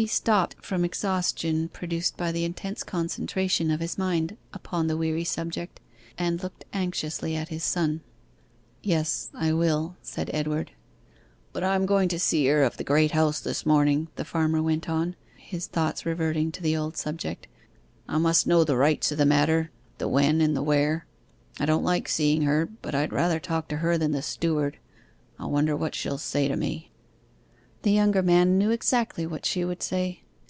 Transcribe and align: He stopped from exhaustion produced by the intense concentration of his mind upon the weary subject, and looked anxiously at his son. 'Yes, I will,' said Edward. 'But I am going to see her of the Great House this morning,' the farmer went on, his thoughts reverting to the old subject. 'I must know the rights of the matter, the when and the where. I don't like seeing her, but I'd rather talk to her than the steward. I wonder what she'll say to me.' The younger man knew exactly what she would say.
He 0.00 0.06
stopped 0.06 0.56
from 0.64 0.82
exhaustion 0.82 1.68
produced 1.68 2.16
by 2.16 2.32
the 2.32 2.44
intense 2.46 2.82
concentration 2.82 3.70
of 3.70 3.80
his 3.80 3.98
mind 3.98 4.38
upon 4.50 4.86
the 4.86 4.96
weary 4.96 5.24
subject, 5.24 5.78
and 6.16 6.42
looked 6.42 6.64
anxiously 6.72 7.36
at 7.36 7.50
his 7.50 7.62
son. 7.64 8.00
'Yes, 8.82 9.28
I 9.34 9.52
will,' 9.52 9.96
said 10.00 10.30
Edward. 10.32 10.70
'But 11.52 11.64
I 11.64 11.74
am 11.74 11.84
going 11.84 12.08
to 12.08 12.18
see 12.18 12.46
her 12.46 12.62
of 12.62 12.78
the 12.78 12.82
Great 12.82 13.10
House 13.10 13.40
this 13.40 13.66
morning,' 13.66 14.08
the 14.16 14.24
farmer 14.24 14.62
went 14.62 14.88
on, 14.88 15.16
his 15.36 15.66
thoughts 15.66 16.06
reverting 16.06 16.50
to 16.52 16.62
the 16.62 16.74
old 16.74 16.96
subject. 16.96 17.46
'I 18.08 18.18
must 18.20 18.46
know 18.46 18.64
the 18.64 18.78
rights 18.78 19.12
of 19.12 19.18
the 19.18 19.26
matter, 19.26 19.70
the 19.98 20.08
when 20.08 20.40
and 20.40 20.56
the 20.56 20.62
where. 20.62 21.04
I 21.58 21.66
don't 21.66 21.84
like 21.84 22.08
seeing 22.08 22.40
her, 22.44 22.64
but 22.80 22.94
I'd 22.94 23.12
rather 23.12 23.38
talk 23.38 23.68
to 23.68 23.76
her 23.76 23.98
than 23.98 24.12
the 24.12 24.22
steward. 24.22 24.78
I 25.38 25.44
wonder 25.44 25.76
what 25.76 25.94
she'll 25.94 26.16
say 26.16 26.48
to 26.48 26.56
me.' 26.56 26.86
The 27.82 27.90
younger 27.92 28.22
man 28.22 28.58
knew 28.58 28.70
exactly 28.72 29.26
what 29.26 29.46
she 29.46 29.64
would 29.64 29.82
say. 29.82 30.22